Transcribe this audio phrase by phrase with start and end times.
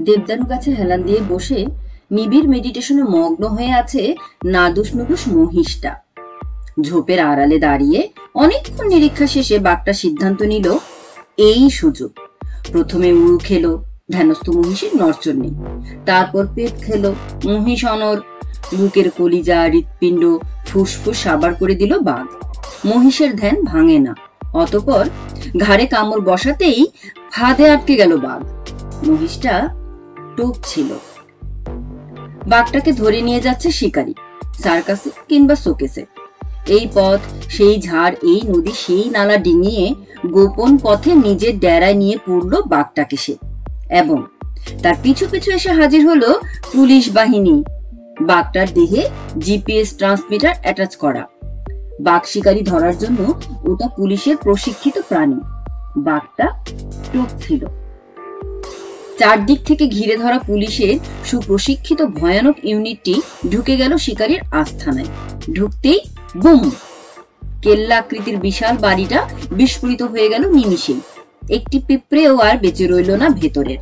[0.00, 1.66] দেবদানু গাছে হেলান দিয়ে বসে
[2.10, 5.92] নিবিড় মেডিটেশনে মগ্ন হয়ে আছে নাদুস নুদুস মহিষটা।
[6.80, 10.78] ঝোপের আড়ালে দাঁড়িয়ে অনেকক্ষণ নিরীক্ষা শেষে বাঘটা সিদ্ধান্ত নিল,
[11.38, 12.10] এই সুযোগ।
[12.72, 15.54] প্রথমে উড়ু খেলো, ধ্যানস্থ মহিষের নরচর নেই।
[16.06, 17.14] তারপর পেট খেলো,
[17.46, 18.18] মহিষ অনর
[18.78, 22.26] বুকের কলিজা, হৃৎপিণ্ড ফুসফুস সাবার করে দিল বাঘ।
[22.86, 24.16] মহিষের ধ্যান ভাঙে না।
[24.52, 25.04] অতপর
[25.58, 26.86] ঘাড়ে কামড় বসাতেই
[27.32, 28.40] ফাঁদে আটকে গেল বাঘ।
[29.08, 29.85] মহিষটা
[30.36, 30.98] টোপ ছিল।
[32.46, 34.14] বাঘটাকে ধরে নিয়ে যাচ্ছে শিকারী,
[34.62, 36.06] সার্কাসে কিংবা শোকেসে।
[36.66, 39.94] এই পথ, সেই ঝাড়, এই নদী, সেই নালা ডিঙিয়ে
[40.26, 43.36] গোপন পথে নিজের ডেরায় নিয়ে পড়ল বাঘটাকে সে।
[43.90, 44.22] এবং
[44.82, 46.40] তার পিছু পিছু এসে হাজির হলো
[46.72, 47.62] পুলিশ বাহিনী।
[48.20, 49.08] বাঘটার দেহে
[49.38, 51.26] জিপিএস ট্রান্সমিটার অ্যাটাচ করা।
[52.00, 55.40] বাঘ শিকারী ধরার জন্য ওটা পুলিশের প্রশিক্ষিত প্রাণী।
[55.96, 56.64] বাঘটা
[57.12, 57.66] টোপ ছিল।
[59.18, 63.20] চারদিক থেকে ঘিরে ধরা পুলিশের সুপ্রশিক্ষিত ভয়ানক ইউনিটটি
[63.50, 65.06] ঢুকে গেল শিকারীর আস্থানায়।
[65.54, 66.00] ঢুকতেই
[66.36, 66.70] বুম!
[67.62, 71.00] কেল্লাকৃতির বিশাল বাড়িটা বিস্ফোরিত হয়ে গেল নিমিষেই
[71.48, 73.78] একটি পিঁপড়েও আর বেঁচে রইল না ভেতরের।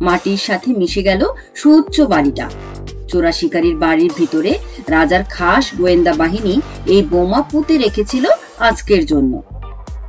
[0.00, 1.24] মাটির সাথে মিশে গেল
[1.54, 2.50] সুউচ্চ বাড়িটা।
[3.08, 8.26] চোরা শিকারীর বাড়ির ভিতরে রাজার খাস গোয়েন্দা বাহিনী এই বোমা পুঁতে রেখেছিল
[8.58, 9.42] আজকের জন্য।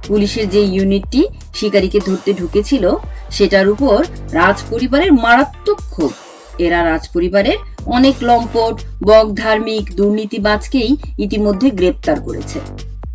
[0.08, 2.92] পুলিশের যে ইউনিটটি শিকারীকে ধরতে ঢুকেছিল,
[3.32, 6.12] সেটার উপর রাজ পরিবারের মারাত্মক ক্ষোভ।
[6.60, 12.60] এরা রাজ পরিবারের অনেক লম্পট, বক ধার্মিক, দুর্নীতিবাজকেই ইতিমধ্যে গ্রেপ্তার করেছে।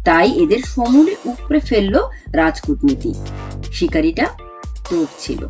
[0.04, 1.98] তাই এদের সমূলে উপরে ফেলল
[2.32, 3.14] রাজকূটনীতি।
[3.72, 4.26] শিকারীটা
[4.90, 5.46] টোপ ছিল।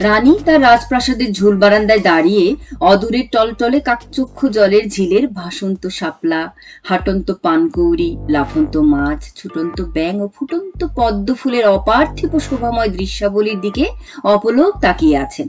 [0.00, 2.44] রানী তার রাজপ্রাসাদের ঝুল বারান্দায় দাঁড়িয়ে
[2.80, 6.42] অদূরের টলটলে কাকচক্ষু জলের ঝিলের ভাসন্ত শাপলা,
[6.82, 13.84] হাটন্ত পানকৌড়ি লাফন্ত মাছ, ছুটন্ত ব্যাং ও ফুটন্ত পদ্ম ফুলের অপার্থিব শোভাময় দৃশ্যাবলীর দিকে
[14.24, 15.48] অপলোক তাকিয়ে আছেন।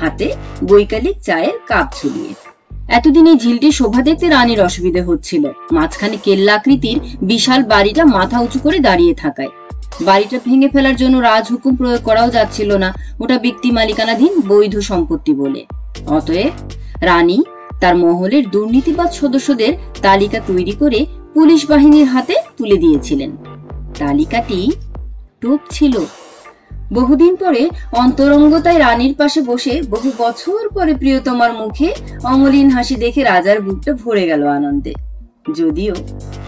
[0.00, 0.26] হাতে
[0.64, 2.32] বৈকালিক চায়ের কাপ ঝুলিয়ে।
[2.88, 8.78] এতদিন এই ঝিলটি শোভা দেখতে রানীর অসুবিধে হচ্ছিল। মাঝখানে কেল্লাকৃতির বিশাল বাড়িটা মাথা উঁচু করে
[8.78, 9.52] দাঁড়িয়ে থাকায়।
[10.00, 15.66] বাড়িটা ভেঙে ফেলার জন্য রাজহুকুম প্রয়োগ করাও যাচ্ছিল না। ওটা ব্যক্তি মালিকানাধীন বৈধ সম্পত্তি বলে।
[16.06, 16.52] অতএব
[17.00, 17.42] রানী
[17.80, 23.36] তার মহলের দুর্নীতিবাদ সদস্যদের তালিকা তৈরি করে পুলিশ বাহিনীর হাতে তুলে দিয়েছিলেন।
[23.98, 24.72] তালিকাটি
[25.40, 26.00] টোপ ছিল।
[26.92, 31.94] বহুদিন পরে অন্তরঙ্গতায় রানীর পাশে বসে বহু বছর পরে প্রিয়তমার মুখে
[32.24, 34.94] অমলিন হাসি দেখে রাজার বুকটা ভরে গেল আনন্দে।
[35.54, 35.94] যদিও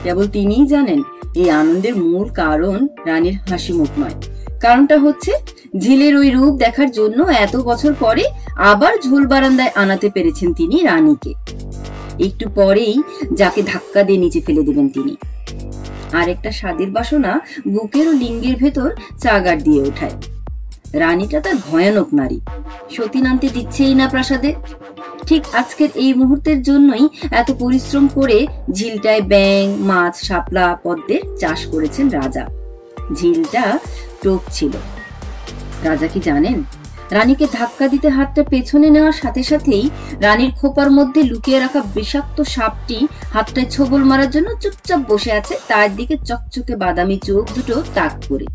[0.05, 1.03] কেবল তিনিই জানেন
[1.35, 4.15] এই আনন্দের মূল কারণ রানীর হাসি মুখ নয়
[4.61, 5.33] কারণটা হচ্ছে,
[5.79, 8.25] ঝিলের ওই রূপ দেখার জন্য এত বছর পরে
[8.57, 11.35] আবার ঝোল বারান্দায় আনাতে পেরেছেন তিনি রানীকে।
[12.19, 13.03] একটু পরেই
[13.35, 15.17] যাকে ধাক্কা দিয়ে নিচে ফেলে দেবেন তিনি।
[16.13, 20.11] আরেকটা স্বাদের বাসনা বুকের ও লিঙ্গের ভেতর চাগার দিয়ে ওঠায়।
[20.93, 22.41] রানীটা তার ভয়ানক নারী।
[22.91, 24.55] সতী নামতে দিচ্ছেই না প্রাসাদে।
[25.29, 32.11] ঠিক আজকের এই মুহূর্তের জন্যই এত পরিশ্রম করে ঝিলটায় ব্যাং মাছ, শাপলা, পদ্মের চাষ করেছেন
[32.11, 32.47] রাজা।
[33.15, 33.79] ঝিলটা
[34.23, 34.71] টোপ ছিল।
[35.85, 36.63] রাজা কি জানেন?
[37.11, 39.91] রানীকে ধাক্কা দিতে হাতটা পেছনে নেওয়ার সাথে সাথেই
[40.21, 45.97] রানীর খোপার মধ্যে লুকিয়ে রাখা বিষাক্ত সাপটি হাতটায় ছবল মারার জন্য চুপচাপ বসে আছে, তার
[45.97, 48.47] দিকে চকচকে বাদামি চোখ দুটো তাক করে।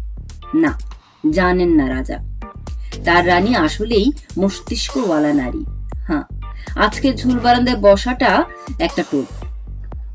[0.54, 0.80] না,
[1.32, 2.18] জানেন না রাজা।
[3.06, 5.66] তার রানী আসলেই মস্তিষ্কওয়ালা নারী।
[6.08, 6.24] হ্যাঁ
[6.76, 8.32] আজকে ঝুল বারান্দায় বসাটা
[8.80, 9.28] একটা টোপ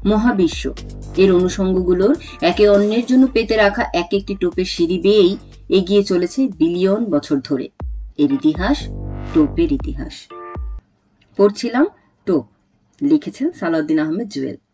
[0.07, 0.75] মহাবিশ্ব।
[1.17, 5.33] এর অনুষঙ্গগুলোর একে অন্যের জন্য পেতে রাখা এক একটি টোপের সিঁড়ি বেয়েই
[5.69, 7.67] এগিয়ে চলেছে বিলিয়ন বছর ধরে।
[8.19, 8.77] এর ইতিহাস
[9.35, 10.15] টোপের ইতিহাস।
[11.37, 11.87] পড়ছিলাম
[12.27, 12.45] টোপ,
[13.03, 14.59] লিখেছেন সালাউদ্দিন আহমেদ জুয়েল।